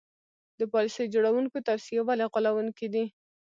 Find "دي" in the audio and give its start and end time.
2.93-3.05